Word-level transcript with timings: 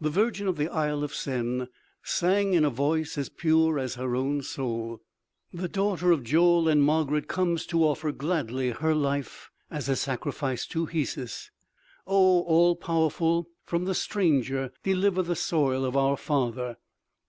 The 0.00 0.10
virgin 0.10 0.48
of 0.48 0.56
the 0.56 0.68
Isle 0.68 1.04
of 1.04 1.14
Sen 1.14 1.68
sang 2.02 2.54
in 2.54 2.64
a 2.64 2.70
voice 2.70 3.16
as 3.16 3.28
pure 3.28 3.78
as 3.78 3.94
her 3.94 4.16
own 4.16 4.42
soul: 4.42 5.00
"The 5.52 5.68
daughter 5.68 6.10
of 6.10 6.24
Joel 6.24 6.66
and 6.66 6.82
Margarid 6.82 7.28
comes 7.28 7.66
to 7.66 7.84
offer 7.84 8.10
gladly 8.10 8.70
her 8.72 8.96
life 8.96 9.48
as 9.70 9.88
a 9.88 9.94
sacrifice 9.94 10.66
to 10.74 10.86
Hesus! 10.86 11.52
"Oh, 12.04 12.42
All 12.42 12.74
Powerful! 12.74 13.46
From 13.64 13.84
the 13.84 13.94
stranger 13.94 14.72
deliver 14.82 15.22
the 15.22 15.36
soil 15.36 15.84
of 15.84 15.96
our 15.96 16.16
father! 16.16 16.76